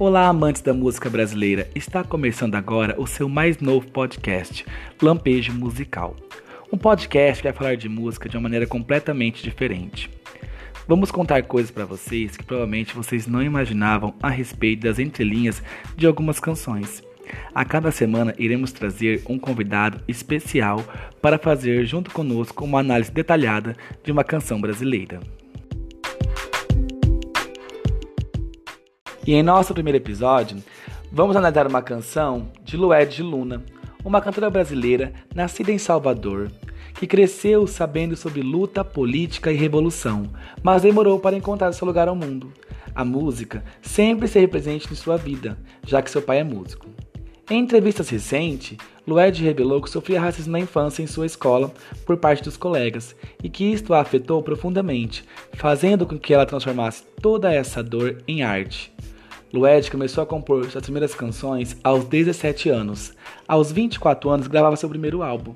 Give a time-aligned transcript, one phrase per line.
[0.00, 1.68] Olá, amantes da música brasileira!
[1.74, 4.64] Está começando agora o seu mais novo podcast,
[5.02, 6.14] Lampejo Musical.
[6.72, 10.08] Um podcast que vai falar de música de uma maneira completamente diferente.
[10.86, 15.60] Vamos contar coisas para vocês que provavelmente vocês não imaginavam a respeito das entrelinhas
[15.96, 17.02] de algumas canções.
[17.52, 20.78] A cada semana iremos trazer um convidado especial
[21.20, 25.18] para fazer junto conosco uma análise detalhada de uma canção brasileira.
[29.28, 30.56] E em nosso primeiro episódio,
[31.12, 33.62] vamos analisar uma canção de Lued Luna,
[34.02, 36.50] uma cantora brasileira nascida em Salvador,
[36.94, 40.30] que cresceu sabendo sobre luta, política e revolução,
[40.62, 42.50] mas demorou para encontrar seu lugar ao mundo.
[42.94, 46.86] A música sempre esteve presente em sua vida, já que seu pai é músico.
[47.50, 51.70] Em entrevistas recentes, Lued revelou que sofria racismo na infância em sua escola
[52.06, 57.04] por parte dos colegas e que isto a afetou profundamente, fazendo com que ela transformasse
[57.20, 58.90] toda essa dor em arte.
[59.50, 63.14] Lued começou a compor suas primeiras canções aos 17 anos.
[63.46, 65.54] Aos 24 anos, gravava seu primeiro álbum.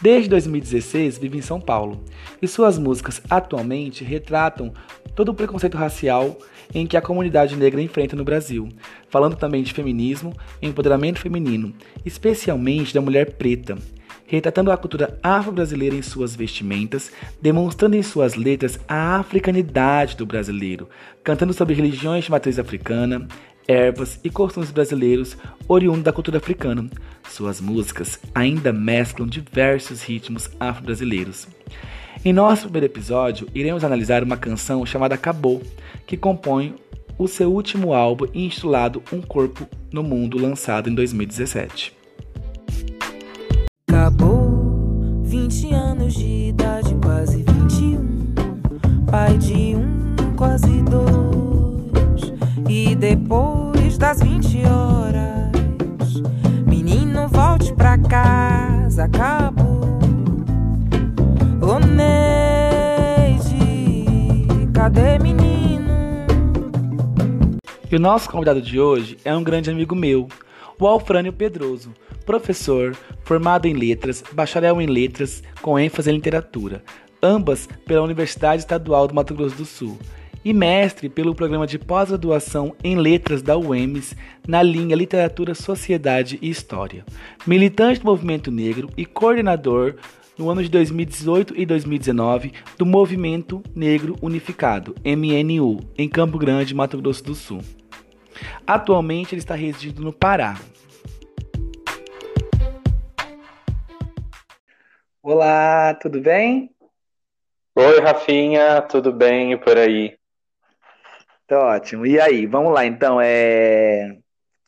[0.00, 2.02] Desde 2016, vive em São Paulo,
[2.40, 4.72] e suas músicas atualmente retratam
[5.14, 6.36] todo o preconceito racial
[6.74, 8.68] em que a comunidade negra enfrenta no Brasil,
[9.08, 11.72] falando também de feminismo e empoderamento feminino,
[12.04, 13.78] especialmente da mulher preta
[14.26, 20.88] retratando a cultura afro-brasileira em suas vestimentas, demonstrando em suas letras a africanidade do brasileiro,
[21.22, 23.26] cantando sobre religiões de matriz africana,
[23.66, 25.36] ervas e costumes brasileiros
[25.68, 26.88] oriundos da cultura africana.
[27.28, 31.46] Suas músicas ainda mesclam diversos ritmos afro-brasileiros.
[32.24, 35.62] Em nosso primeiro episódio, iremos analisar uma canção chamada Acabou,
[36.06, 36.74] que compõe
[37.18, 42.01] o seu último álbum intitulado Um Corpo no Mundo, lançado em 2017.
[44.02, 48.34] Acabou 20 anos de idade, quase 21.
[49.08, 52.32] Pai de um, quase dois.
[52.68, 56.20] E depois das 20 horas,
[56.66, 59.04] menino, volte pra casa.
[59.04, 59.82] Acabou.
[61.60, 63.46] Ô Neide,
[64.74, 65.92] cadê menino?
[67.88, 70.26] E o nosso convidado de hoje é um grande amigo meu,
[70.76, 76.82] o Alfrânio Pedroso professor, formado em letras, bacharel em letras, com ênfase em literatura,
[77.22, 79.98] ambas pela Universidade Estadual do Mato Grosso do Sul,
[80.44, 84.16] e mestre pelo programa de pós-graduação em letras da UEMS
[84.46, 87.04] na linha Literatura, Sociedade e História.
[87.46, 89.94] Militante do movimento negro e coordenador
[90.36, 96.98] no ano de 2018 e 2019 do Movimento Negro Unificado, MNU, em Campo Grande, Mato
[96.98, 97.60] Grosso do Sul.
[98.66, 100.58] Atualmente ele está residindo no Pará.
[105.24, 106.74] Olá, tudo bem?
[107.76, 110.18] Oi, Rafinha, tudo bem e por aí?
[111.46, 112.04] Tá ótimo.
[112.04, 113.20] E aí, vamos lá então.
[113.20, 114.18] É...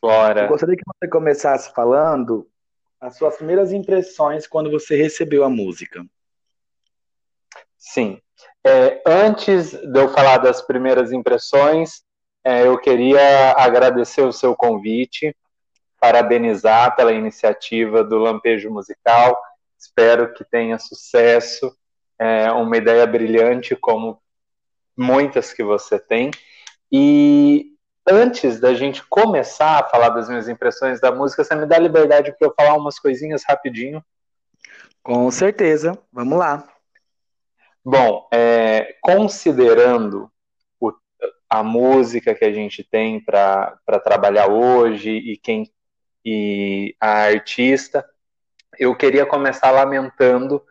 [0.00, 0.42] Bora.
[0.42, 2.48] Eu gostaria que você começasse falando
[3.00, 6.06] as suas primeiras impressões quando você recebeu a música.
[7.76, 8.20] Sim.
[8.64, 12.04] É, antes de eu falar das primeiras impressões,
[12.44, 15.36] é, eu queria agradecer o seu convite,
[15.98, 19.36] parabenizar pela iniciativa do Lampejo Musical
[19.84, 21.76] Espero que tenha sucesso.
[22.18, 24.20] É uma ideia brilhante, como
[24.96, 26.30] muitas que você tem.
[26.90, 27.72] E
[28.08, 32.32] antes da gente começar a falar das minhas impressões da música, você me dá liberdade
[32.32, 34.02] para eu falar umas coisinhas rapidinho?
[35.02, 36.66] Com certeza, vamos lá.
[37.84, 40.30] Bom, é, considerando
[40.80, 40.90] o,
[41.50, 45.70] a música que a gente tem para trabalhar hoje e quem
[46.24, 48.02] e a artista,
[48.78, 50.62] eu queria começar lamentando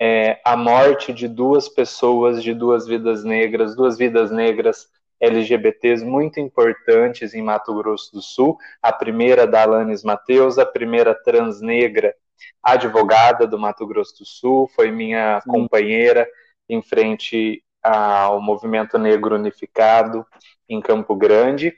[0.00, 4.88] é, a morte de duas pessoas, de duas vidas negras, duas vidas negras
[5.20, 8.58] LGBTs muito importantes em Mato Grosso do Sul.
[8.82, 12.14] A primeira da Alanis Mateus, a primeira transnegra
[12.62, 15.50] advogada do Mato Grosso do Sul, foi minha Sim.
[15.50, 16.28] companheira
[16.68, 20.26] em frente ao Movimento Negro Unificado
[20.68, 21.74] em Campo Grande.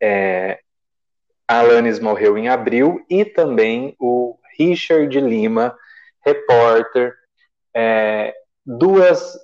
[0.00, 0.60] É,
[1.46, 5.74] a Alanis morreu em abril e também o Richard Lima,
[6.22, 7.16] repórter,
[7.74, 8.34] é,
[8.66, 9.38] duas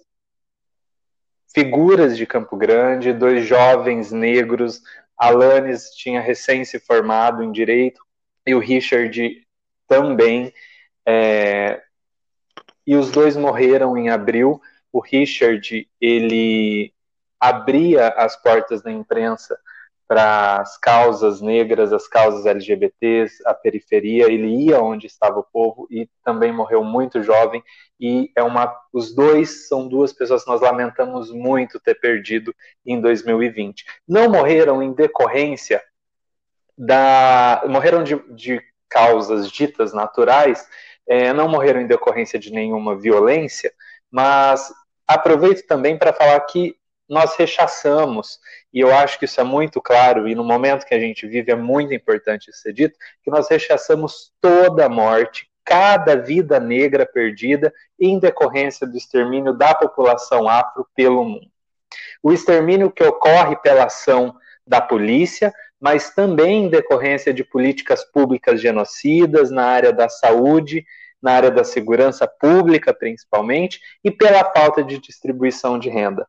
[1.55, 4.83] figuras de Campo Grande, dois jovens negros.
[5.17, 7.99] Alanis tinha recém se formado em direito
[8.47, 9.43] e o Richard
[9.89, 10.53] também.
[11.07, 11.81] É,
[12.87, 14.61] e os dois morreram em abril.
[14.93, 16.93] O Richard ele
[17.41, 19.59] abria as portas da imprensa
[20.09, 25.89] para as causas negras, as causas LGBTs, a periferia, ele ia onde estava o povo
[25.91, 27.63] e também morreu muito jovem
[27.99, 32.55] e é uma os dois são duas pessoas que nós lamentamos muito ter perdido
[32.85, 33.85] em 2020.
[34.07, 35.83] Não morreram em decorrência
[36.79, 40.69] da morreram de, de causas ditas naturais,
[41.07, 43.73] é, não morreram em decorrência de nenhuma violência,
[44.11, 44.73] mas
[45.07, 46.77] aproveito também para falar que
[47.09, 48.39] nós rechaçamos,
[48.73, 51.53] e eu acho que isso é muito claro, e no momento que a gente vive
[51.53, 57.73] é muito importante ser dito, que nós rechaçamos toda a morte, cada vida negra perdida
[57.99, 61.51] em decorrência do extermínio da população afro pelo mundo.
[62.23, 64.35] O extermínio que ocorre pela ação
[64.67, 70.85] da polícia, mas também em decorrência de políticas públicas genocidas na área da saúde,
[71.21, 76.27] na área da segurança pública, principalmente, e pela falta de distribuição de renda.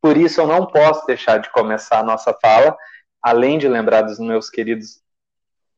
[0.00, 2.76] Por isso, eu não posso deixar de começar a nossa fala,
[3.22, 5.02] além de lembrar dos meus queridos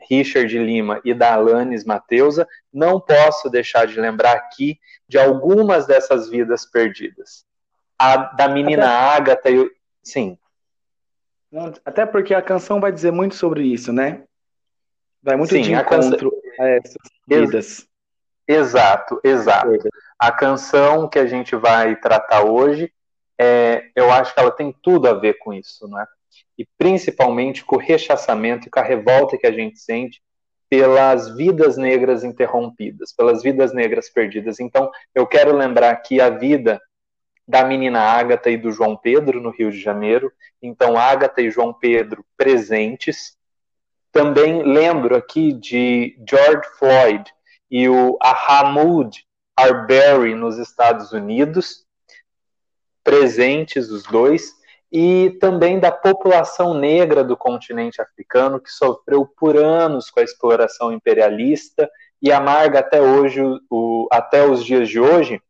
[0.08, 4.78] Richard Lima e da Alanis Mateusa, não posso deixar de lembrar aqui
[5.08, 7.44] de algumas dessas vidas perdidas.
[7.98, 9.16] A da menina Até...
[9.16, 9.70] Agatha e o...
[10.02, 10.38] Sim.
[11.84, 14.24] Até porque a canção vai dizer muito sobre isso, né?
[15.22, 16.42] Vai muito Sim, de encontro canção...
[16.58, 16.96] a essas
[17.28, 17.86] vidas.
[18.48, 19.88] Exato, exato.
[20.18, 22.92] A canção que a gente vai tratar hoje
[23.42, 26.06] é, eu acho que ela tem tudo a ver com isso, não é?
[26.56, 30.22] E principalmente com o rechaçamento e com a revolta que a gente sente
[30.70, 34.60] pelas vidas negras interrompidas, pelas vidas negras perdidas.
[34.60, 36.80] Então, eu quero lembrar aqui a vida
[37.46, 40.32] da menina Ágata e do João Pedro no Rio de Janeiro.
[40.62, 43.36] Então, Ágata e João Pedro presentes.
[44.10, 47.30] Também lembro aqui de George Floyd
[47.70, 51.84] e o Ahamoud Arbery nos Estados Unidos
[53.02, 54.54] presentes os dois,
[54.92, 60.92] e também da população negra do continente africano, que sofreu por anos com a exploração
[60.92, 61.88] imperialista
[62.20, 63.40] e amarga até hoje,
[63.70, 65.40] o, até os dias de hoje,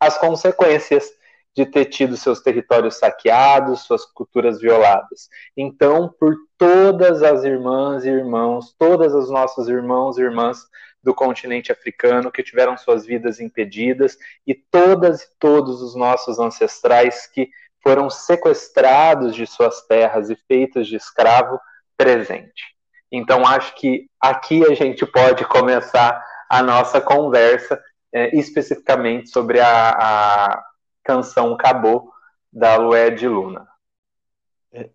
[0.00, 1.10] as consequências
[1.54, 5.28] de ter tido seus territórios saqueados, suas culturas violadas.
[5.54, 10.66] Então, por todas as irmãs e irmãos, todas as nossos irmãos e irmãs
[11.02, 14.16] do continente africano que tiveram suas vidas impedidas
[14.46, 17.50] e todas e todos os nossos ancestrais que
[17.82, 21.58] foram sequestrados de suas terras e feitos de escravo
[21.96, 22.72] presente.
[23.10, 27.82] Então acho que aqui a gente pode começar a nossa conversa
[28.12, 30.64] é, especificamente sobre a, a
[31.02, 32.12] canção Cabô
[32.52, 33.71] da Lué de Luna.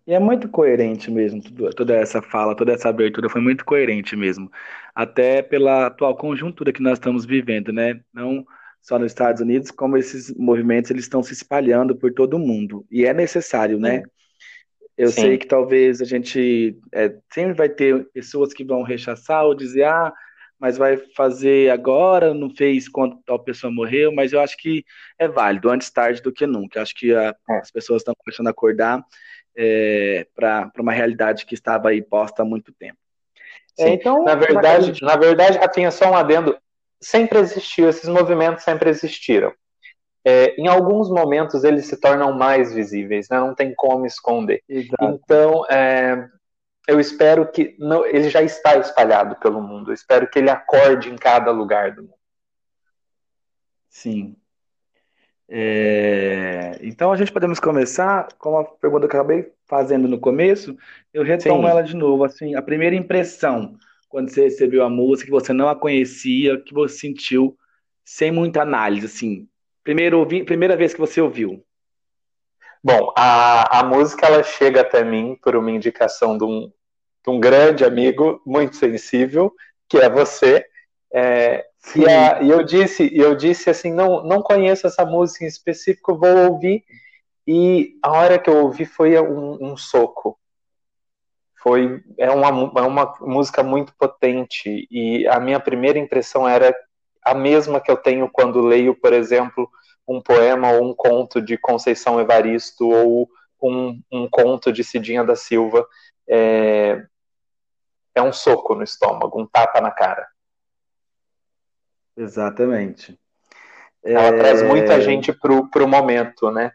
[0.06, 4.16] E é muito coerente mesmo, tudo, toda essa fala, toda essa abertura foi muito coerente
[4.16, 4.50] mesmo.
[4.92, 8.00] Até pela atual conjuntura que nós estamos vivendo, né?
[8.12, 8.44] Não
[8.80, 12.84] só nos Estados Unidos, como esses movimentos eles estão se espalhando por todo o mundo.
[12.90, 14.02] E é necessário, né?
[14.96, 15.20] Eu Sim.
[15.20, 19.84] sei que talvez a gente é, sempre vai ter pessoas que vão rechaçar ou dizer,
[19.84, 20.12] ah,
[20.58, 24.84] mas vai fazer agora, não fez quando tal pessoa morreu, mas eu acho que
[25.16, 26.78] é válido, antes tarde do que nunca.
[26.78, 27.58] Eu acho que a, é.
[27.58, 29.04] as pessoas estão começando a acordar
[29.58, 32.96] é, para uma realidade que estava aí posta há muito tempo.
[33.76, 36.56] É, então, na verdade, na verdade, Rafinha, só um adendo,
[37.00, 39.52] sempre existiu, esses movimentos sempre existiram.
[40.24, 43.38] É, em alguns momentos eles se tornam mais visíveis, né?
[43.38, 44.62] não tem como esconder.
[44.68, 45.04] Exato.
[45.04, 46.28] Então, é,
[46.86, 49.90] eu espero que não, ele já está espalhado pelo mundo.
[49.90, 52.14] Eu espero que ele acorde em cada lugar do mundo.
[53.88, 54.36] Sim.
[55.50, 60.76] É, então a gente podemos começar com a pergunta que eu acabei fazendo no começo,
[61.12, 61.68] eu retomo Sim.
[61.68, 63.76] ela de novo, assim, a primeira impressão
[64.08, 67.56] quando você recebeu a música, que você não a conhecia, que você sentiu
[68.04, 69.48] sem muita análise, assim,
[69.84, 71.62] primeiro ouvi, primeira vez que você ouviu.
[72.82, 76.72] Bom, a, a música ela chega até mim por uma indicação de um,
[77.24, 79.52] de um grande amigo muito sensível,
[79.88, 80.64] que é você,
[81.12, 81.66] é,
[81.96, 86.18] e, a, e, eu disse, eu disse assim, não, não conheço essa música em específico,
[86.18, 86.84] vou ouvir.
[87.46, 90.38] E a hora que eu ouvi foi um, um soco.
[91.62, 96.74] Foi é uma, é uma música muito potente e a minha primeira impressão era
[97.24, 99.68] a mesma que eu tenho quando leio, por exemplo,
[100.06, 103.28] um poema ou um conto de Conceição Evaristo ou
[103.62, 105.86] um, um conto de Cidinha da Silva.
[106.28, 107.02] É,
[108.14, 110.26] é um soco no estômago, um tapa na cara.
[112.18, 113.18] Exatamente.
[114.02, 114.36] Ela é...
[114.36, 116.72] traz muita gente pro, pro momento, né?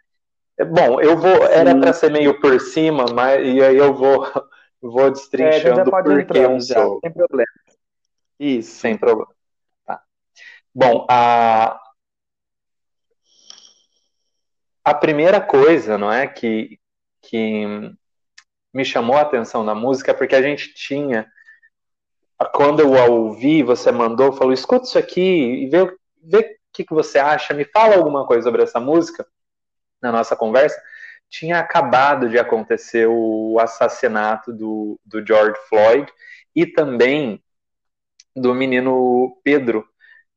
[0.57, 1.45] É, bom, eu vou.
[1.47, 4.25] Era para ser meio por cima, mas e aí eu vou,
[4.81, 6.99] vou destrinchando é, por que eu sou.
[7.01, 7.51] Sem problema.
[8.39, 8.79] Isso.
[8.79, 9.33] Sem problema.
[9.85, 10.01] Tá.
[10.73, 11.79] Bom, a,
[14.85, 16.79] a primeira coisa, não é, que,
[17.21, 17.65] que
[18.73, 21.27] me chamou a atenção na música é porque a gente tinha,
[22.45, 25.85] quando eu a ouvi, você mandou, falou, escuta isso aqui e vê,
[26.21, 29.25] vê o que, que você acha, me fala alguma coisa sobre essa música
[30.01, 30.81] na nossa conversa.
[31.29, 36.11] Tinha acabado de acontecer o assassinato do, do George Floyd
[36.55, 37.41] e também
[38.35, 39.87] do menino Pedro,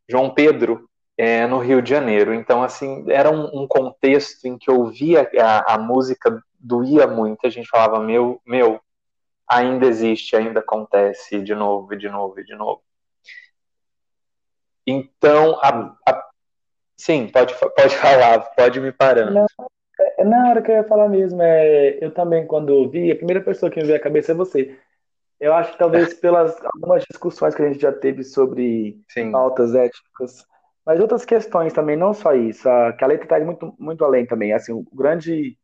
[0.08, 2.34] João Pedro, é, no Rio de Janeiro.
[2.34, 7.46] Então, assim, era um, um contexto em que eu ouvia a, a, música, doía muito.
[7.46, 8.80] A gente falava, meu, meu,
[9.48, 12.82] ainda existe, ainda acontece de novo, e de novo, e de novo.
[14.86, 16.28] Então, a, a...
[16.96, 19.34] sim, pode, pode falar, pode me parando.
[19.34, 19.46] Não,
[20.18, 23.40] é, na hora que eu ia falar mesmo, é, eu também, quando ouvi, a primeira
[23.42, 24.78] pessoa que me veio à cabeça é você.
[25.38, 29.32] Eu acho que talvez pelas algumas discussões que a gente já teve sobre Sim.
[29.32, 30.44] pautas éticas,
[30.84, 32.68] mas outras questões também, não só isso.
[32.68, 34.52] A, que a letra está muito, muito além também.
[34.52, 35.58] Assim, o grande,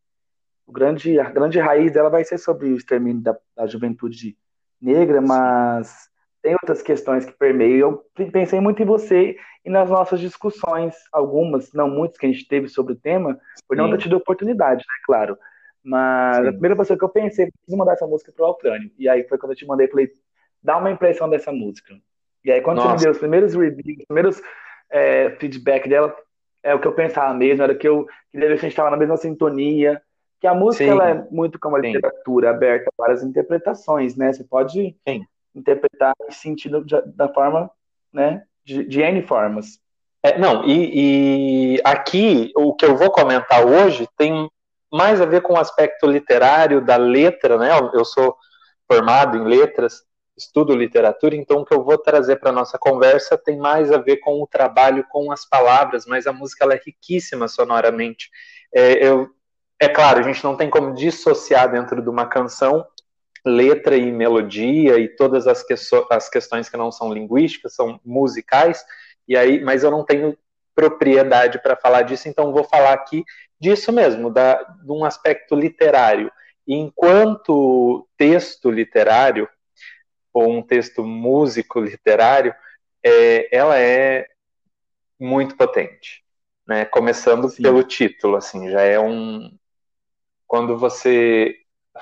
[0.72, 4.36] o grande, a grande raiz dela vai ser sobre o extermínio da, da juventude
[4.80, 6.08] negra, mas
[6.40, 8.02] tem outras questões que permeiam.
[8.18, 12.48] Eu pensei muito em você e nas nossas discussões, algumas, não muitas, que a gente
[12.48, 13.38] teve sobre o tema,
[13.68, 15.38] por não ter tido oportunidade, né, claro.
[15.84, 16.48] Mas Sim.
[16.48, 18.90] a primeira pessoa que eu pensei, preciso mandar essa música pro Altrânio.
[18.98, 20.10] E aí foi quando eu te mandei, falei,
[20.62, 21.94] dá uma impressão dessa música.
[22.42, 22.88] E aí quando Nossa.
[22.88, 24.42] você me deu os primeiros reviews, os primeiros
[24.90, 26.16] é, feedback dela,
[26.62, 28.90] é o que eu pensava mesmo, era que eu queria ver se a gente estava
[28.90, 30.00] na mesma sintonia.
[30.42, 32.54] Que a música ela é muito como a literatura, Sim.
[32.56, 34.32] aberta a várias interpretações, né?
[34.32, 35.24] Você pode Sim.
[35.54, 36.68] interpretar e sentir
[37.14, 37.70] da forma,
[38.12, 38.42] né?
[38.64, 39.78] De, de N formas.
[40.20, 44.50] É, não, e, e aqui o que eu vou comentar hoje tem
[44.92, 47.70] mais a ver com o aspecto literário da letra, né?
[47.94, 48.36] Eu sou
[48.90, 50.02] formado em letras,
[50.36, 54.16] estudo literatura, então o que eu vou trazer para nossa conversa tem mais a ver
[54.16, 58.28] com o trabalho com as palavras, mas a música é riquíssima sonoramente.
[58.74, 59.30] É, eu,
[59.84, 62.86] é claro, a gente não tem como dissociar dentro de uma canção
[63.44, 65.74] letra e melodia e todas as, que,
[66.10, 68.84] as questões que não são linguísticas, são musicais,
[69.26, 70.38] e aí, mas eu não tenho
[70.74, 73.24] propriedade para falar disso, então vou falar aqui
[73.58, 76.30] disso mesmo, da, de um aspecto literário.
[76.66, 79.48] Enquanto texto literário,
[80.32, 82.54] ou um texto músico literário,
[83.04, 84.28] é, ela é
[85.18, 86.22] muito potente.
[86.66, 86.84] Né?
[86.84, 87.62] Começando Sim.
[87.62, 89.50] pelo título, assim, já é um.
[90.52, 91.56] Quando você.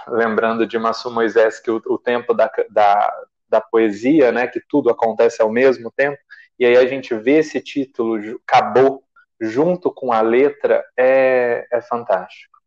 [0.08, 4.90] Lembrando de Massu Moisés, que o, o tempo da, da, da poesia, né, que tudo
[4.90, 6.18] acontece ao mesmo tempo,
[6.58, 9.04] e aí a gente vê esse título, acabou,
[9.40, 12.58] junto com a letra é, é fantástico.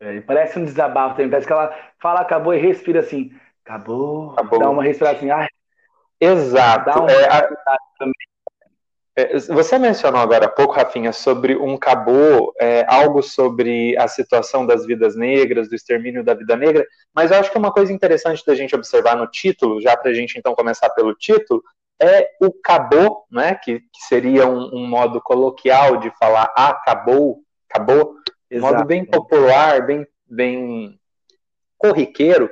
[0.00, 3.30] É, parece um desabafo também, parece que ela fala acabou e respira assim,
[3.62, 4.60] acabou, acabou.
[4.60, 5.48] dá uma respiração assim,
[6.18, 6.86] Exato.
[6.86, 7.38] Dá uma é, a...
[7.38, 7.48] é,
[9.48, 14.86] você mencionou agora há pouco, Rafinha, sobre um cabô, é, algo sobre a situação das
[14.86, 18.44] vidas negras, do extermínio da vida negra, mas eu acho que é uma coisa interessante
[18.46, 21.62] da gente observar no título, já para a gente então começar pelo título,
[22.00, 27.40] é o acabou, né, que, que seria um, um, modo coloquial de falar ah, acabou,
[27.68, 28.14] acabou,
[28.52, 30.98] um modo bem popular, bem, bem
[31.76, 32.50] corriqueiro,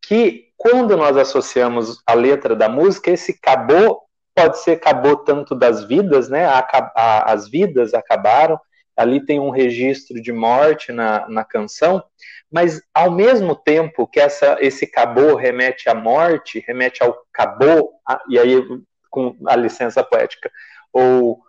[0.00, 4.01] que quando nós associamos a letra da música, esse acabou
[4.34, 6.46] pode ser acabou tanto das vidas, né,
[6.94, 8.58] as vidas acabaram,
[8.96, 12.02] ali tem um registro de morte na, na canção,
[12.50, 17.92] mas ao mesmo tempo que essa, esse cabô remete à morte, remete ao cabô,
[18.28, 18.62] e aí
[19.10, 20.50] com a licença poética,
[20.92, 21.40] ou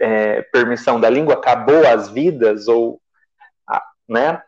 [0.00, 3.00] é, permissão da língua, acabou as vidas, ou,
[4.08, 4.42] né?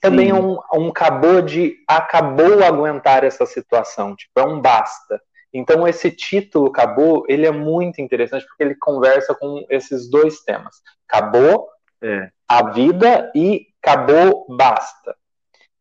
[0.00, 5.20] Também é um, um cabô de acabou aguentar essa situação, tipo, é um basta.
[5.52, 10.76] Então esse título acabou, ele é muito interessante porque ele conversa com esses dois temas.
[11.06, 11.68] Acabou
[12.02, 12.30] é.
[12.48, 15.14] a vida e acabou, basta.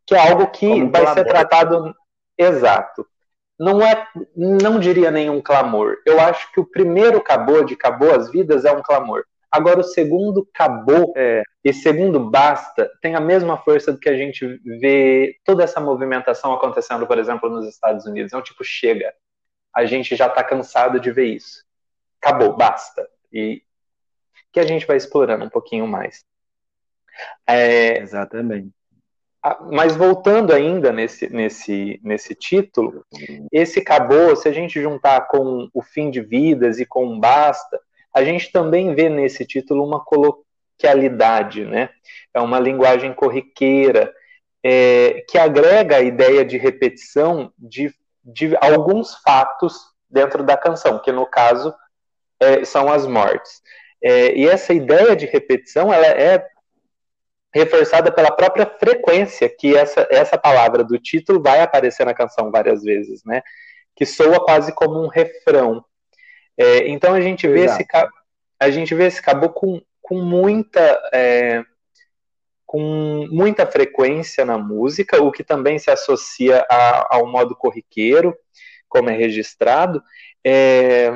[0.06, 1.96] Que é algo que Como vai ser tratado
[2.38, 3.06] exato.
[3.58, 5.98] Não é, não diria nenhum clamor.
[6.06, 9.24] Eu acho que o primeiro acabou de acabou as vidas é um clamor.
[9.51, 11.44] Agora o segundo acabou é.
[11.63, 14.48] e segundo basta tem a mesma força do que a gente
[14.80, 18.34] vê toda essa movimentação acontecendo, por exemplo, nos Estados Unidos.
[18.34, 19.13] É um tipo chega.
[19.74, 21.63] A gente já está cansado de ver isso.
[22.22, 23.08] Acabou, basta.
[23.32, 23.63] E
[24.51, 26.25] que a gente vai explorando um pouquinho mais.
[27.48, 28.72] É, Exatamente.
[29.72, 33.04] Mas voltando ainda nesse, nesse, nesse título,
[33.51, 37.80] esse acabou, se a gente juntar com o fim de vidas e com um basta,
[38.13, 41.90] a gente também vê nesse título uma coloquialidade, né?
[42.32, 44.13] É uma linguagem corriqueira,
[44.63, 47.92] é, que agrega a ideia de repetição de,
[48.24, 49.75] de alguns fatos
[50.10, 51.74] dentro da canção, que no caso
[52.40, 53.62] é, são as mortes.
[54.04, 56.46] É, e essa ideia de repetição ela é
[57.54, 62.82] reforçada pela própria frequência que essa, essa palavra do título vai aparecer na canção várias
[62.82, 63.42] vezes, né?
[63.96, 65.84] Que soa quase como um refrão.
[66.58, 67.86] É, então a gente vê esse
[68.60, 70.80] a gente vê esse caboclo com, com muita
[71.12, 71.63] é,
[72.72, 78.34] com muita frequência na música, o que também se associa a, ao modo corriqueiro,
[78.88, 80.01] como é registrado.
[80.42, 81.12] É,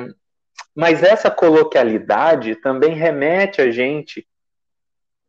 [0.74, 4.28] mas essa coloquialidade também remete a gente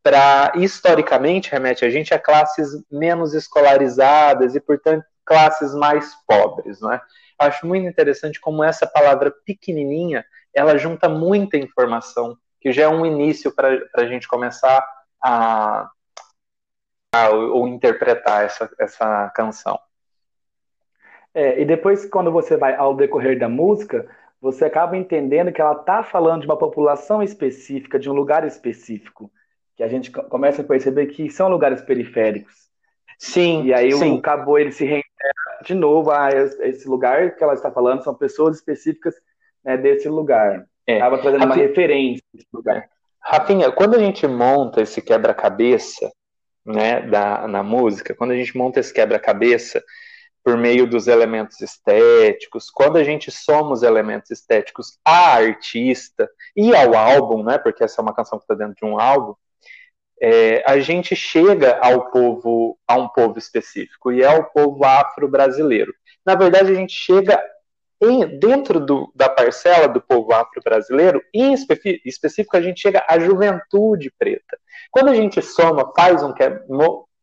[0.03, 6.91] para historicamente remete a gente a classes menos escolarizadas e portanto classes mais pobres, não
[6.91, 7.01] é?
[7.39, 13.05] Acho muito interessante como essa palavra pequenininha ela junta muita informação que já é um
[13.05, 14.85] início para a gente começar
[15.23, 15.89] a,
[17.25, 19.79] a ou interpretar essa, essa canção.
[21.33, 24.07] É, e depois, quando você vai ao decorrer da música,
[24.41, 29.31] você acaba entendendo que ela está falando de uma população específica, de um lugar específico
[29.77, 32.55] que a gente começa a perceber que são lugares periféricos.
[33.19, 33.65] Sim.
[33.65, 34.15] E aí sim.
[34.15, 35.13] o Cabo ele se reintegra
[35.63, 39.13] de novo a esse lugar que ela está falando, são pessoas específicas
[39.63, 40.65] né, desse lugar.
[40.87, 40.97] É.
[40.97, 42.89] Acaba trazendo Rafinha, uma referência desse lugar.
[43.19, 46.11] Rafinha, quando a gente monta esse quebra-cabeça
[46.67, 49.81] né, da, na música, quando a gente monta esse quebra-cabeça
[50.43, 56.75] por meio dos elementos estéticos, quando a gente soma os elementos estéticos à artista e
[56.75, 59.33] ao álbum, né, porque essa é uma canção que está dentro de um álbum,
[60.21, 65.93] é, a gente chega ao povo, a um povo específico, e é o povo afro-brasileiro.
[66.25, 67.41] Na verdade, a gente chega
[68.01, 74.11] em, dentro do, da parcela do povo afro-brasileiro, em específico, a gente chega à juventude
[74.17, 74.57] preta.
[74.91, 76.33] Quando a gente soma, faz um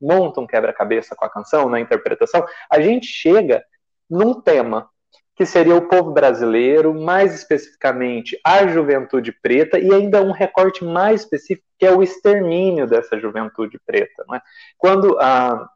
[0.01, 3.65] monta um quebra-cabeça com a canção, na interpretação, a gente chega
[4.11, 4.89] num tema
[5.37, 11.23] que seria o povo brasileiro, mais especificamente a juventude preta, e ainda um recorte mais
[11.23, 14.25] específico, que é o extermínio dessa juventude preta.
[14.29, 14.41] Né?
[14.79, 15.69] Quando ah,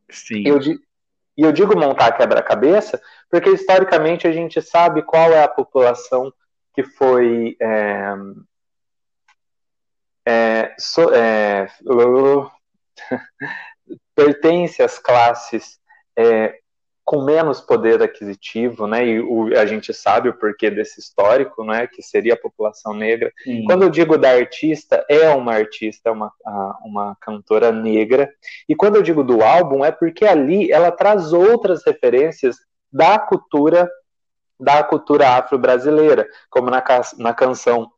[0.44, 0.60] eu,
[1.38, 6.32] e eu digo montar quebra-cabeça, porque historicamente a gente sabe qual é a população
[6.74, 7.56] que foi.
[7.62, 8.14] É,
[10.26, 11.68] é, so, é,
[14.16, 15.78] pertence às classes
[16.18, 16.58] é,
[17.08, 19.06] com menos poder aquisitivo, né?
[19.06, 21.86] E o, a gente sabe o porquê desse histórico, né?
[21.86, 23.32] Que seria a população negra.
[23.42, 23.64] Sim.
[23.64, 26.30] Quando eu digo da artista, é uma artista, uma,
[26.84, 28.30] uma cantora negra.
[28.68, 32.56] E quando eu digo do álbum, é porque ali ela traz outras referências
[32.92, 33.90] da cultura
[34.60, 36.84] da cultura afro-brasileira, como na,
[37.16, 37.90] na canção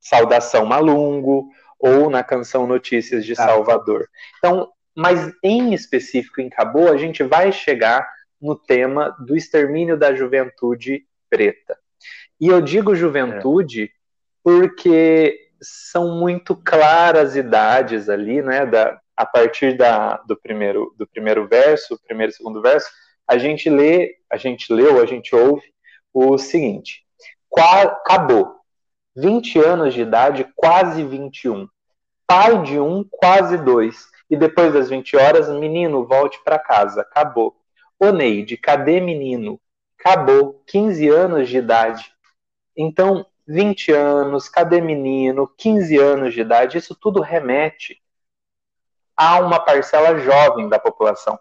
[0.00, 3.36] Saudação Malungo ou na canção Notícias de ah.
[3.36, 4.08] Salvador.
[4.38, 8.13] Então, mas em específico em Cabo, a gente vai chegar
[8.44, 11.78] no tema do extermínio da juventude preta.
[12.38, 13.88] E eu digo juventude é.
[14.42, 18.66] porque são muito claras idades ali, né?
[18.66, 22.86] Da, a partir da, do, primeiro, do primeiro verso, primeiro e segundo verso,
[23.26, 25.64] a gente lê, a gente leu, a gente ouve
[26.12, 27.02] o seguinte:
[27.56, 28.56] acabou.
[29.16, 31.66] 20 anos de idade, quase 21.
[32.26, 34.06] Pai de um, quase dois.
[34.28, 37.02] E depois das 20 horas, menino, volte para casa.
[37.02, 37.56] Acabou.
[37.98, 39.60] Ô Neide, cadê menino?
[39.98, 42.12] Acabou, 15 anos de idade.
[42.76, 45.46] Então, 20 anos, cadê menino?
[45.56, 48.02] 15 anos de idade, isso tudo remete
[49.16, 51.38] a uma parcela jovem da população.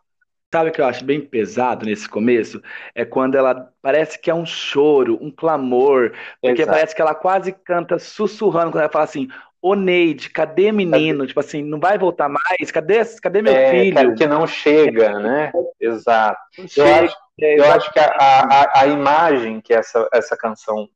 [0.54, 2.62] Sabe o que eu acho bem pesado nesse começo?
[2.94, 6.78] É quando ela parece que é um choro, um clamor, porque Exato.
[6.78, 9.28] parece que ela quase canta sussurrando quando ela fala assim:
[9.66, 11.20] Ô Neide, cadê menino?
[11.20, 11.28] Cadê?
[11.30, 12.70] Tipo assim, não vai voltar mais?
[12.70, 14.14] Cadê, cadê meu é, filho?
[14.14, 15.54] Que não chega, né?
[15.80, 16.38] Exato.
[16.76, 20.90] eu acho, eu acho que a, a, a imagem que essa, essa canção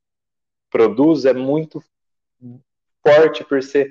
[0.70, 1.82] produz é muito
[3.02, 3.90] forte por ser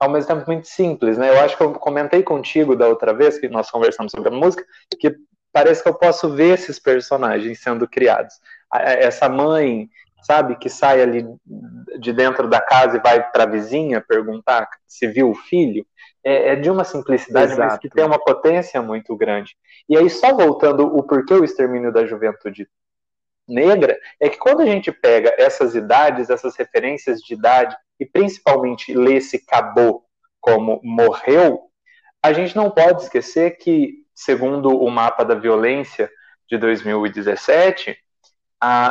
[0.00, 1.28] ao mesmo tempo muito simples, né?
[1.28, 4.64] Eu acho que eu comentei contigo da outra vez que nós conversamos sobre a música,
[4.98, 5.14] que
[5.52, 8.40] parece que eu posso ver esses personagens sendo criados.
[8.72, 9.90] Essa mãe
[10.26, 10.56] sabe?
[10.56, 11.24] Que sai ali
[12.00, 15.86] de dentro da casa e vai para a vizinha perguntar se viu o filho.
[16.24, 17.68] É, é de uma simplicidade, Exato.
[17.68, 19.56] mas que tem uma potência muito grande.
[19.88, 22.68] E aí, só voltando o porquê o extermínio da juventude
[23.46, 28.92] negra, é que quando a gente pega essas idades, essas referências de idade, e principalmente
[28.92, 30.02] lê esse cabô
[30.40, 31.70] como morreu,
[32.20, 36.10] a gente não pode esquecer que, segundo o mapa da violência
[36.48, 37.96] de 2017,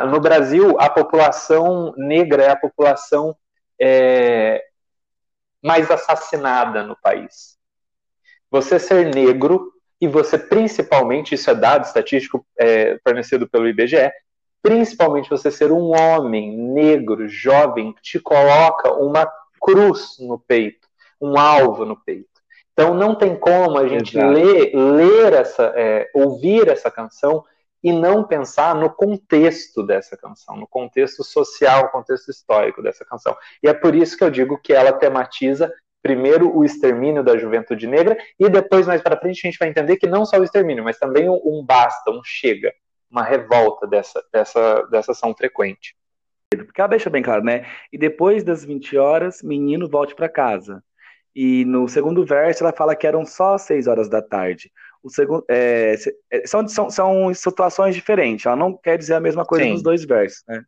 [0.08, 3.36] no Brasil, a população negra é a população
[3.80, 4.64] é,
[5.62, 7.56] mais assassinada no país.
[8.50, 14.10] Você ser negro e você principalmente, isso é dado estatístico é, fornecido pelo IBGE,
[14.62, 20.86] principalmente você ser um homem negro, jovem, te coloca uma cruz no peito,
[21.20, 22.28] um alvo no peito.
[22.72, 27.44] Então não tem como a gente ler, ler essa, é, ouvir essa canção
[27.82, 33.36] e não pensar no contexto dessa canção, no contexto social, contexto histórico dessa canção.
[33.62, 37.86] E é por isso que eu digo que ela tematiza primeiro o extermínio da juventude
[37.86, 40.84] negra e depois mais para frente a gente vai entender que não só o extermínio,
[40.84, 42.72] mas também um, um basta, um chega,
[43.10, 45.96] uma revolta dessa dessa dessa ação frequente.
[46.48, 47.66] Porque ela deixa bem claro, né?
[47.92, 50.82] E depois das 20 horas, menino volte para casa.
[51.34, 54.70] E no segundo verso ela fala que eram só 6 horas da tarde.
[55.06, 55.94] O segundo, é,
[56.32, 58.44] é, são, são, são situações diferentes.
[58.44, 59.70] Ela não quer dizer a mesma coisa Sim.
[59.70, 60.64] nos dois versos, né?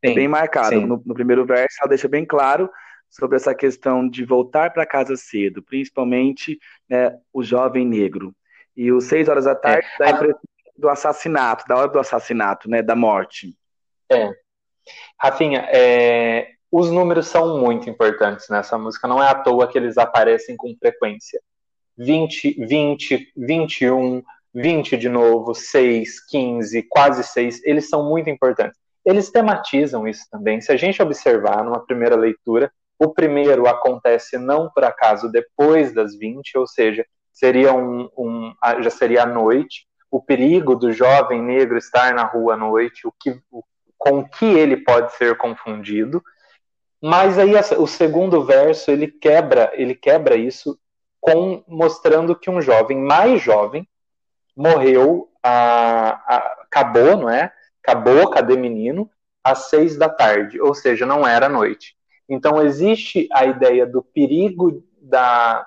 [0.00, 0.12] É Sim.
[0.12, 0.80] É bem marcado.
[0.80, 2.70] No, no, primeiro verso ela deixa bem claro
[3.10, 8.32] sobre essa questão de voltar para casa cedo, principalmente né, o jovem negro.
[8.76, 9.98] E os seis horas da tarde é.
[9.98, 10.40] dá a impressão
[10.76, 13.52] do assassinato, da hora do assassinato, né, da morte.
[14.08, 14.30] É.
[15.20, 19.98] Rafinha, é, os números são muito importantes nessa música, não é à toa que eles
[19.98, 21.40] aparecem com frequência.
[21.96, 24.22] 20, 20, 21,
[24.54, 28.78] 20 de novo, 6, 15, quase 6, eles são muito importantes.
[29.04, 30.60] Eles tematizam isso também.
[30.60, 36.16] Se a gente observar numa primeira leitura, o primeiro acontece não por acaso depois das
[36.16, 41.78] 20, ou seja, seria um, um já seria à noite, o perigo do jovem negro
[41.78, 43.64] estar na rua à noite, o que, o,
[43.98, 46.22] com que ele pode ser confundido.
[47.02, 50.78] Mas aí o segundo verso ele quebra, ele quebra isso
[51.22, 53.88] com mostrando que um jovem mais jovem
[54.56, 57.52] morreu, a, a, acabou, não é?
[57.80, 59.08] Acabou, cadê menino?
[59.42, 61.96] Às seis da tarde, ou seja, não era noite.
[62.28, 65.64] Então existe a ideia do perigo da,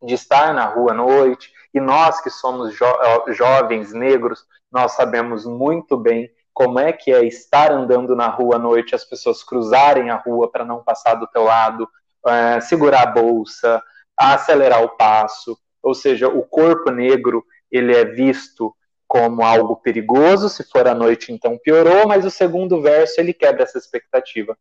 [0.00, 2.86] de estar na rua à noite, e nós que somos jo
[3.32, 8.58] jovens negros, nós sabemos muito bem como é que é estar andando na rua à
[8.60, 11.88] noite, as pessoas cruzarem a rua para não passar do teu lado,
[12.26, 13.82] é, segurar a bolsa,
[14.16, 18.74] acelerar o passo, ou seja, o corpo negro ele é visto
[19.06, 23.62] como algo perigoso, se for à noite então piorou, mas o segundo verso ele quebra
[23.62, 24.56] essa expectativa,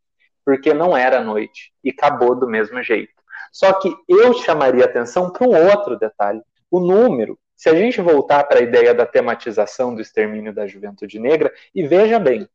[0.45, 3.13] porque não era noite e acabou do mesmo jeito.
[3.51, 7.37] Só que eu chamaria atenção para um outro detalhe, o número.
[7.55, 11.87] Se a gente voltar para a ideia da tematização do extermínio da juventude negra, e
[11.87, 12.49] veja bem,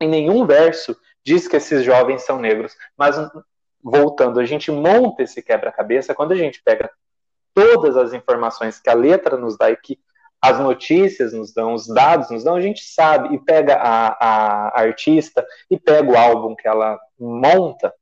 [0.00, 3.16] em nenhum verso diz que esses jovens são negros, mas
[3.82, 6.90] voltando, a gente monta esse quebra-cabeça quando a gente pega
[7.54, 9.98] todas as informações que a letra nos dá e que
[10.40, 14.80] as notícias nos dão, os dados nos dão, a gente sabe e pega a, a
[14.80, 17.92] artista e pega o álbum que ela monta,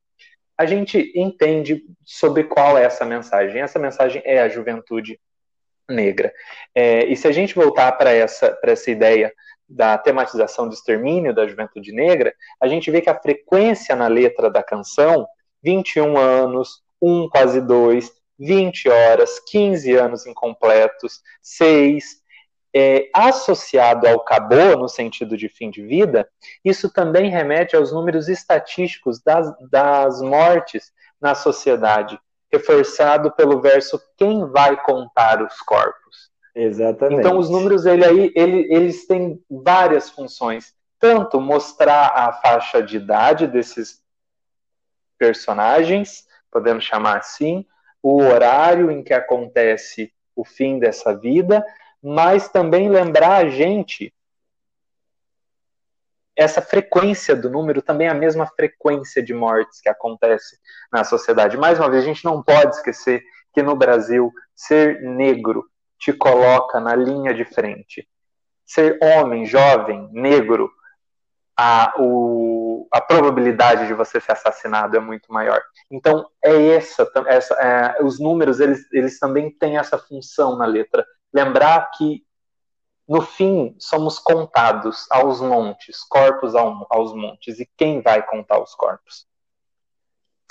[0.59, 3.61] a gente entende sobre qual é essa mensagem.
[3.61, 5.21] Essa mensagem é a juventude
[5.89, 6.33] negra.
[6.75, 9.33] É, e se a gente voltar para essa, essa ideia
[9.69, 14.51] da tematização do extermínio da juventude negra, a gente vê que a frequência na letra
[14.51, 15.27] da canção,
[15.63, 22.05] 21 anos, 1 quase 2, 20 horas, 15 anos incompletos, 6,
[22.75, 26.29] é, associado ao cabô, no sentido de fim de vida,
[26.65, 32.19] isso também remete aos números estatísticos das, das mortes na sociedade
[32.53, 36.31] reforçado pelo verso quem vai contar os corpos.
[36.55, 37.21] Exatamente.
[37.21, 42.97] Então os números ele aí ele, eles têm várias funções, tanto mostrar a faixa de
[42.97, 44.01] idade desses
[45.19, 47.67] personagens, podemos chamar assim,
[48.03, 51.65] o horário em que acontece o fim dessa vida,
[52.03, 54.13] mas também lembrar a gente
[56.37, 60.59] essa frequência do número também é a mesma frequência de mortes que acontece
[60.93, 61.57] na sociedade.
[61.57, 63.23] Mais uma vez, a gente não pode esquecer
[63.55, 65.65] que no Brasil, ser negro
[65.99, 68.07] te coloca na linha de frente.
[68.67, 70.71] Ser homem, jovem, negro,
[71.57, 75.61] a, o, a probabilidade de você ser assassinado é muito maior.
[75.91, 81.07] Então, é essa, essa é, os números, eles, eles também têm essa função na letra.
[81.33, 82.27] Lembrar que
[83.09, 87.61] no fim, somos contados aos montes, corpos aos montes.
[87.61, 89.27] E quem vai contar os corpos?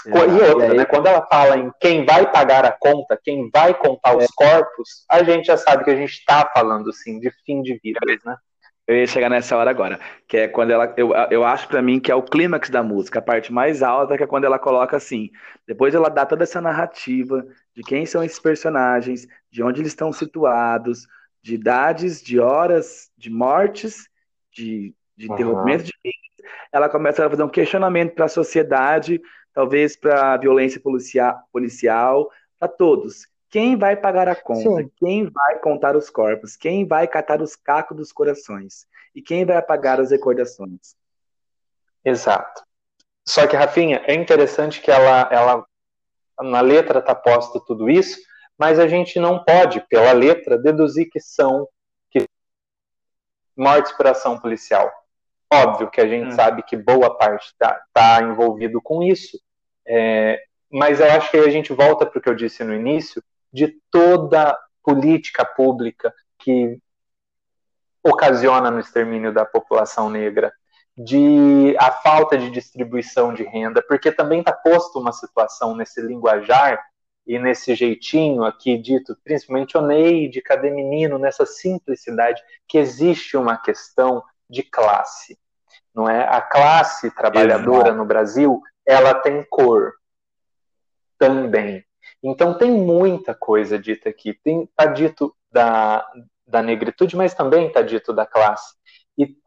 [0.07, 0.85] É, e outra, né?
[0.85, 4.27] Quando ela fala em quem vai pagar a conta, quem vai contar os é.
[4.35, 8.23] corpos, a gente já sabe que a gente está falando, sim, de fim de vidas,
[8.23, 8.37] né?
[8.87, 10.93] Eu ia chegar nessa hora agora, que é quando ela.
[10.95, 14.15] Eu, eu acho para mim que é o clímax da música, a parte mais alta,
[14.15, 15.31] que é quando ela coloca assim.
[15.67, 17.43] Depois ela dá toda essa narrativa
[17.75, 21.07] de quem são esses personagens, de onde eles estão situados,
[21.41, 24.07] de idades, de horas, de mortes,
[24.51, 25.33] de, de uhum.
[25.33, 29.21] interrompimento de vida, ela começa a fazer um questionamento para a sociedade,
[29.53, 33.27] talvez para a violência policial, policial para todos.
[33.55, 34.83] Quem vai pagar a conta?
[34.83, 34.91] Sim.
[34.97, 36.57] Quem vai contar os corpos?
[36.57, 38.85] Quem vai catar os cacos dos corações?
[39.15, 40.93] E quem vai apagar as recordações?
[42.03, 42.63] Exato.
[43.25, 45.65] Só que, Rafinha, é interessante que ela, ela
[46.41, 48.19] na letra está posto tudo isso,
[48.57, 51.65] mas a gente não pode, pela letra, deduzir que são
[52.11, 52.27] que
[53.55, 54.91] mortes por ação policial.
[55.49, 56.35] Óbvio que a gente hum.
[56.35, 59.39] sabe que boa parte está tá envolvido com isso,
[59.87, 63.23] é, mas eu acho que a gente volta para o que eu disse no início,
[63.55, 66.77] de toda política pública que
[68.03, 70.51] ocasiona no extermínio da população negra,
[70.97, 76.83] de a falta de distribuição de renda, porque também está posto uma situação nesse linguajar
[77.25, 84.21] e nesse jeitinho aqui dito, principalmente Oneide, Cadê Menino, nessa simplicidade, que existe uma questão
[84.49, 85.39] de classe.
[85.93, 86.27] Não é?
[86.27, 87.97] A classe trabalhadora Exato.
[87.97, 89.93] no Brasil, ela tem cor
[91.17, 91.85] também.
[92.25, 94.33] Então tem muita coisa dita aqui.
[94.33, 96.05] Tem tá dito da,
[96.47, 98.75] da negritude, mas também está dito da classe.
[99.15, 99.37] E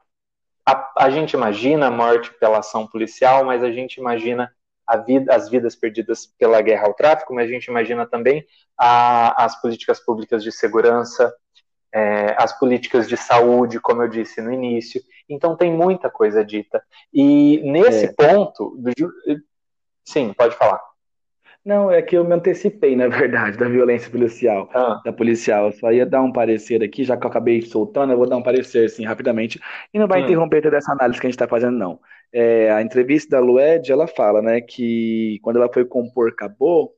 [0.64, 4.52] a, a, gente imagina a morte pela ação policial, mas a gente imagina
[5.04, 8.46] vida, as vidas perdidas pela guerra ao tráfico, mas a gente imagina também
[8.78, 11.34] a, as políticas públicas de segurança,
[11.92, 15.02] é, as políticas de saúde, como eu disse no início.
[15.28, 16.80] Então tem muita coisa dita.
[17.12, 18.12] E nesse é.
[18.12, 18.92] ponto, do,
[20.04, 20.87] sim, pode falar.
[21.64, 25.00] Não, é que eu me antecipei, na verdade, da violência policial, ah.
[25.04, 25.66] da policial.
[25.66, 28.36] Eu só ia dar um parecer aqui, já que eu acabei soltando, eu vou dar
[28.36, 29.60] um parecer, assim, rapidamente,
[29.92, 30.24] e não vai hum.
[30.24, 32.00] interromper toda essa análise que a gente está fazendo, não.
[32.32, 36.94] É, a entrevista da Lued, ela fala, né, que quando ela foi compor Cabô,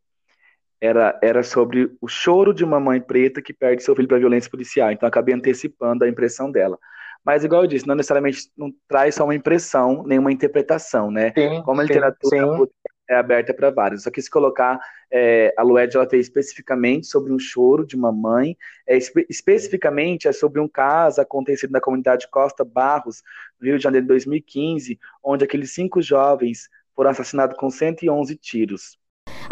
[0.80, 4.50] era, era sobre o choro de uma mãe preta que perde seu filho para violência
[4.50, 4.90] policial.
[4.90, 6.78] Então, acabei antecipando a impressão dela.
[7.24, 11.32] Mas, igual eu disse, não necessariamente não traz só uma impressão, nem uma interpretação, né?
[11.36, 12.66] Sim, Como a literatura sim
[13.10, 14.04] é aberta para vários.
[14.04, 14.78] Só que se colocar,
[15.10, 20.28] é, a Lued ela fez especificamente sobre um choro de uma mãe, é, espe especificamente
[20.28, 23.22] é sobre um caso acontecido na comunidade Costa Barros,
[23.60, 28.99] no Rio de Janeiro de 2015, onde aqueles cinco jovens foram assassinados com 111 tiros.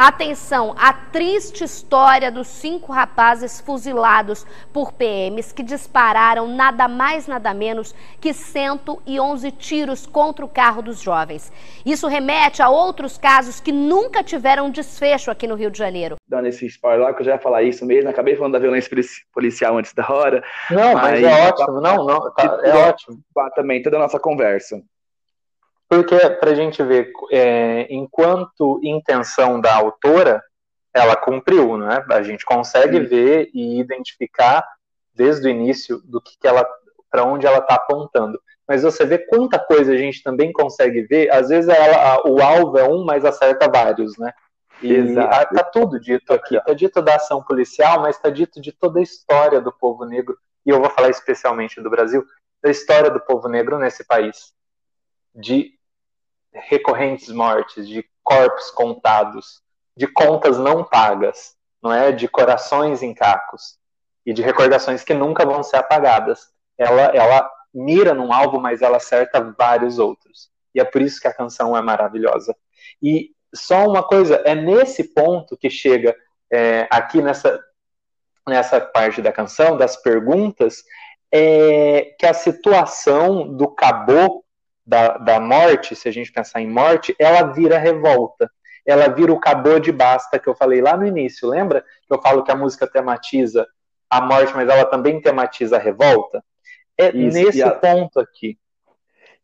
[0.01, 7.53] Atenção, a triste história dos cinco rapazes fuzilados por PMs que dispararam nada mais nada
[7.53, 11.53] menos que 111 tiros contra o carro dos jovens.
[11.85, 16.15] Isso remete a outros casos que nunca tiveram desfecho aqui no Rio de Janeiro.
[16.29, 18.89] Dando esse spoiler lá, que eu já ia falar isso mesmo, acabei falando da violência
[19.35, 20.45] policial antes da hora.
[20.71, 23.19] Não, mas, mas é ótimo, não, não, tá, é ótimo.
[23.57, 24.81] Também, toda a nossa conversa.
[25.89, 30.43] Porque, para a gente ver, é, enquanto intenção da autora,
[30.93, 32.05] ela cumpriu, né?
[32.11, 33.07] A gente consegue Sim.
[33.07, 34.67] ver e identificar
[35.15, 36.67] desde o início do que, que ela,
[37.11, 38.39] para onde ela está apontando.
[38.67, 41.33] Mas você vê quanta coisa a gente também consegue ver.
[41.33, 44.33] Às vezes ela, a, o alvo é um, mas acerta vários, né?
[44.83, 46.61] E tá tudo dito aqui.
[46.63, 50.39] Tá dito da ação policial, mas tá dito de toda a história do povo negro.
[50.65, 52.25] E eu vou falar especialmente do Brasil,
[52.63, 54.53] da história do povo negro nesse país.
[55.35, 55.78] De
[56.67, 59.63] recorrentes mortes, de corpos contados,
[59.97, 62.13] de contas não pagas, não é?
[62.13, 63.79] De corações em cacos
[64.25, 66.49] e de recordações que nunca vão ser apagadas.
[66.77, 70.51] Ela, ela mira num alvo, mas ela acerta vários outros.
[70.75, 72.55] E é por isso que a canção é maravilhosa.
[73.03, 76.15] E só uma coisa, é nesse ponto que chega
[76.53, 77.59] é, aqui nessa,
[78.47, 80.83] nessa parte da canção, das perguntas,
[81.33, 84.45] é, que a situação do caboclo
[84.89, 88.51] da, da morte, se a gente pensar em morte, ela vira revolta.
[88.87, 91.47] Ela vira o cabô de basta que eu falei lá no início.
[91.47, 93.69] Lembra que eu falo que a música tematiza
[94.09, 96.43] a morte, mas ela também tematiza a revolta?
[96.97, 97.71] É Isso, nesse a...
[97.71, 98.59] ponto aqui.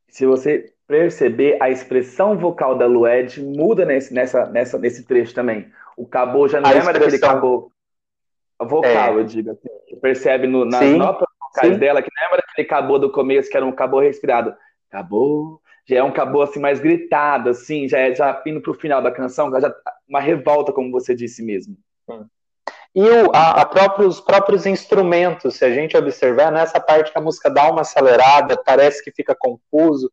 [0.09, 5.71] Se você perceber, a expressão vocal da Lued muda nesse, nessa, nessa, nesse trecho também.
[5.95, 7.21] O cabô já não a lembra expressão...
[7.21, 7.71] daquele cabô
[8.63, 9.21] vocal, é.
[9.21, 9.51] eu digo.
[9.51, 13.51] Assim, você percebe no, nas notas vocais dela que não lembra daquele cabô do começo,
[13.51, 14.57] que era um cabô respirado
[14.95, 15.61] acabou.
[15.87, 19.11] Já é um acabou assim mais gritado, assim, já é já indo pro final da
[19.11, 19.75] canção, já
[20.09, 21.77] uma revolta, como você disse mesmo.
[22.09, 22.25] Sim.
[22.95, 27.19] E o, a, a próprios, os próprios instrumentos, se a gente observar, nessa parte que
[27.19, 30.11] a música dá uma acelerada, parece que fica confuso,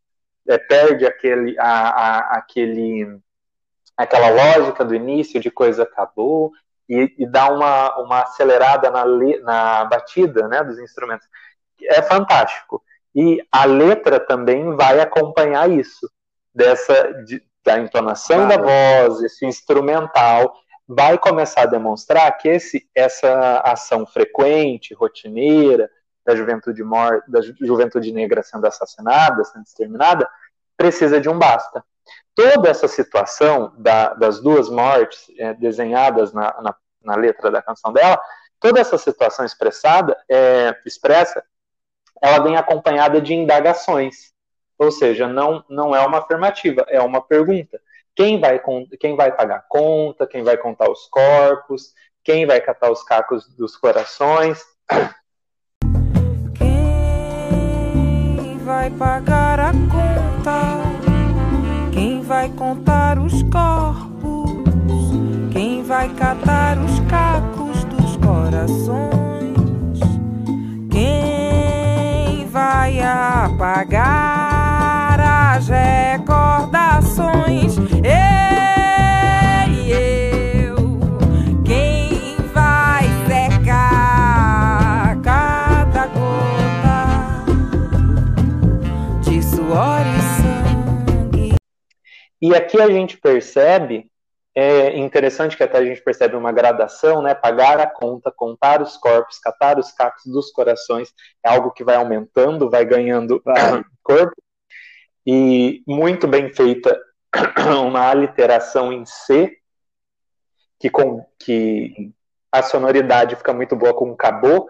[0.50, 3.20] é, perde aquele, a, a, aquele,
[3.96, 6.52] aquela lógica do início de coisa acabou,
[6.90, 11.28] e, e dá uma, uma acelerada na, na batida né, dos instrumentos.
[11.84, 12.84] É fantástico.
[13.16, 16.10] E a letra também vai acompanhar isso,
[16.54, 20.54] dessa de, da entonação da voz, esse instrumental,
[20.88, 25.90] vai começar a demonstrar que esse, essa ação frequente, rotineira,
[26.26, 30.30] da juventude, mor da juventude negra sendo assassinada, sendo exterminada,
[30.78, 31.84] precisa de um basta.
[32.36, 37.92] Toda essa situação da, das duas mortes é, desenhadas na, na, na, letra da canção
[37.92, 38.20] dela,
[38.60, 41.44] toda essa situação expressada, é, expressa,
[42.22, 44.32] ela vem acompanhada de indagações.
[44.78, 47.82] Ou seja, não, não é uma afirmativa, é uma pergunta.
[48.16, 48.62] Quem vai,
[49.00, 53.76] quem vai pagar conta, quem vai contar os corpos, Quem vai catar os cacos dos
[53.76, 54.64] corações?
[56.56, 60.78] Quem vai pagar a conta?
[61.92, 64.52] Quem vai contar os corpos?
[65.52, 69.11] Quem vai catar os cacos dos corações?
[73.46, 77.76] Apagar as recordações?
[92.42, 94.10] E aqui a gente percebe,
[94.54, 97.34] é interessante que até a gente percebe uma gradação, né?
[97.34, 101.96] Pagar a conta, contar os corpos, catar os cacos dos corações, é algo que vai
[101.96, 103.84] aumentando, vai ganhando Vai.
[104.04, 104.36] corpo.
[105.26, 107.00] E muito bem feita
[107.82, 109.56] uma aliteração em C,
[110.80, 112.12] que, com, que
[112.52, 114.68] a sonoridade fica muito boa com cabô,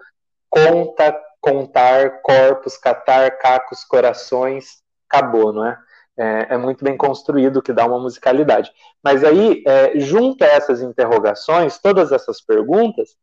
[0.48, 5.76] conta, contar, corpos, catar, cacos, corações, acabou, não é?
[6.16, 8.70] É, é muito bem construído, que dá uma musicalidade.
[9.02, 13.16] Mas aí, é, junto a essas interrogações, todas essas perguntas,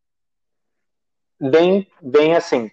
[1.39, 2.71] vem, vem assim,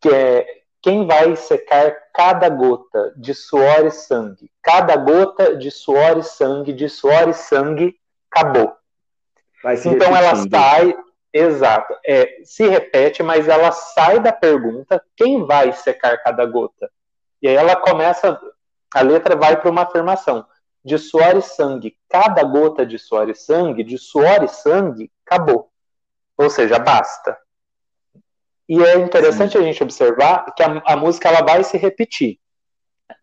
[0.00, 0.46] que é,
[0.82, 4.50] quem vai secar cada gota de suor e sangue?
[4.62, 7.96] Cada gota de suor e sangue, de suor e sangue,
[8.30, 8.76] acabou.
[9.96, 10.96] Então ela sai,
[11.32, 16.90] exato, é, se repete, mas ela sai da pergunta quem vai secar cada gota.
[17.40, 18.38] E aí ela começa,
[18.94, 20.46] a letra vai para uma afirmação.
[20.84, 25.70] De suor e sangue, cada gota de suor e sangue, de suor e sangue, acabou.
[26.36, 27.36] Ou seja, basta.
[28.68, 32.38] E é interessante a gente observar que a, a música ela vai se repetir.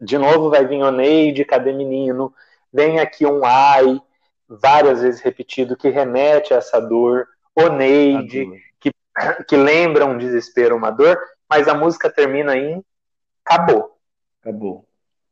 [0.01, 2.33] De novo vai vir Oneide, cadê menino?
[2.73, 4.01] Vem aqui um ai,
[4.47, 7.27] várias vezes repetido, que remete a essa dor.
[7.55, 8.49] Oneide,
[9.47, 11.17] que lembra um desespero, uma dor,
[11.49, 12.83] mas a música termina em
[13.45, 13.94] acabou.
[14.45, 14.85] Acabou.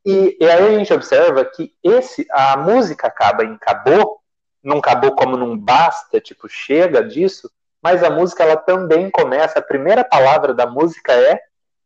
[0.03, 4.19] E, e aí a gente observa que esse, a música acaba em acabou,
[4.61, 7.49] não acabou como não basta, tipo, chega disso,
[7.81, 11.39] mas a música ela também começa, a primeira palavra da música é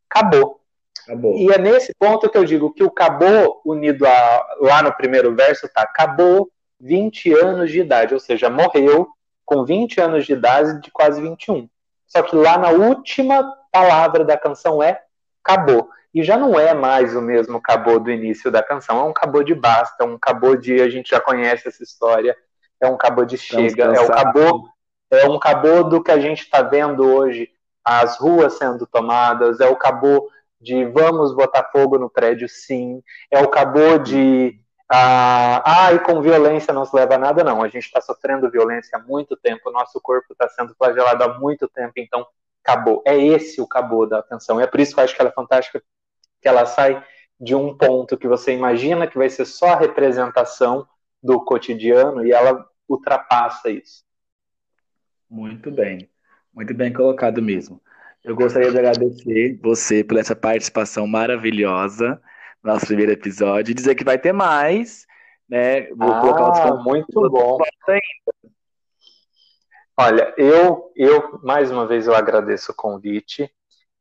[0.10, 0.62] acabou.
[1.04, 1.38] Acabou.
[1.38, 5.36] E é nesse ponto que eu digo que o acabou unido a, lá no primeiro
[5.36, 9.08] verso tá acabou 20 anos de idade, ou seja, morreu
[9.46, 11.70] com 20 anos de idade de quase 21.
[12.08, 15.02] Só que lá na última palavra da canção é
[15.44, 15.90] acabou.
[16.18, 19.44] E já não é mais o mesmo cabô do início da canção, é um cabô
[19.44, 22.36] de basta, é um cabô de a gente já conhece essa história,
[22.82, 24.68] é um cabô de chega, é o cabô,
[25.12, 27.52] é um cabô do que a gente está vendo hoje,
[27.86, 30.28] as ruas sendo tomadas, é o cabô
[30.60, 33.00] de vamos botar fogo no prédio sim,
[33.30, 34.60] é o cabô de
[34.92, 37.62] ah, ah, e com violência não se leva a nada, não.
[37.62, 41.68] A gente está sofrendo violência há muito tempo, nosso corpo está sendo flagelado há muito
[41.68, 42.26] tempo, então
[42.64, 43.04] acabou.
[43.06, 44.60] É esse o cabô da canção.
[44.60, 45.84] E é por isso que eu acho que ela é fantástica,
[46.42, 47.04] que ela sai
[47.40, 50.88] de um ponto que você imagina que vai ser só a representação
[51.22, 54.04] do cotidiano e ela ultrapassa isso.
[55.30, 56.10] Muito bem.
[56.54, 57.82] Muito bem colocado mesmo.
[58.24, 62.22] Eu gostaria de agradecer você por essa participação maravilhosa
[62.64, 65.06] no nosso primeiro episódio e dizer que vai ter mais,
[65.48, 65.88] né?
[65.94, 67.60] Vou ah, colocar outros muito bom.
[69.96, 73.52] Olha, eu, eu mais uma vez eu agradeço o convite.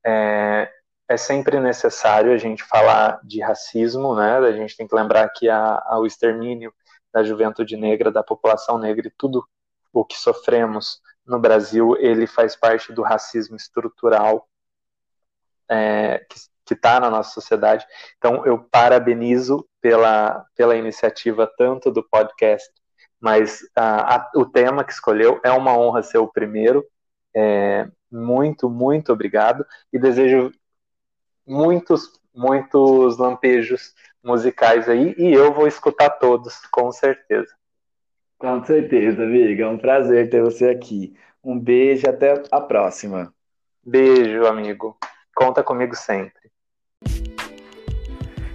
[0.04, 0.70] É,
[1.08, 4.38] é sempre necessário a gente falar de racismo, né?
[4.38, 6.72] A gente tem que lembrar que o extermínio
[7.12, 9.46] da juventude negra, da população negra e tudo
[9.92, 14.48] o que sofremos no Brasil, ele faz parte do racismo estrutural
[15.68, 16.24] é,
[16.66, 17.86] que está na nossa sociedade.
[18.18, 22.68] Então, eu parabenizo pela, pela iniciativa tanto do podcast,
[23.20, 26.84] mas a, a, o tema que escolheu é uma honra ser o primeiro.
[27.34, 30.52] É, muito, muito obrigado e desejo
[31.46, 37.54] muitos, muitos lampejos musicais aí e eu vou escutar todos, com certeza.
[38.38, 39.64] Com certeza, amiga.
[39.64, 41.16] É um prazer ter você aqui.
[41.42, 43.32] Um beijo e até a próxima.
[43.84, 44.98] Beijo, amigo.
[45.34, 46.50] Conta comigo sempre.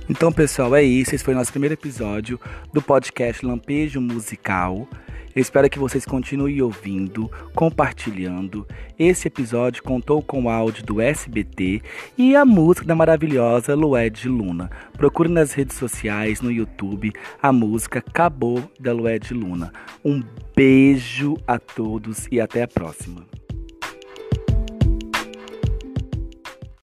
[0.10, 1.16] Então, pessoal, é isso.
[1.16, 2.40] Esse foi o nosso primeiro episódio
[2.74, 4.88] do podcast Lampejo Musical.
[5.34, 8.68] Eu espero que vocês continuem ouvindo, compartilhando.
[9.00, 11.82] Esse episódio contou com o áudio do SBT
[12.18, 14.70] e a música da maravilhosa Lued Luna.
[14.94, 19.72] Procure nas redes sociais, no YouTube, a música Acabou da Lued Luna.
[20.04, 20.22] Um
[20.54, 23.31] beijo a todos e até a próxima.